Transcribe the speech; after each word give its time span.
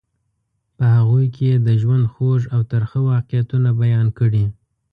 په 0.77 0.83
هغوی 0.95 1.25
کې 1.35 1.43
یې 1.51 1.57
د 1.67 1.69
ژوند 1.81 2.05
خوږ 2.13 2.41
او 2.55 2.61
ترخه 2.71 2.99
واقعیتونه 3.09 3.69
بیان 3.81 4.07
کړي. 4.19 4.45